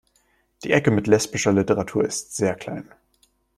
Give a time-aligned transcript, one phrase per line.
[0.63, 2.91] Die Ecke mit lesbischer Literatur ist sehr klein.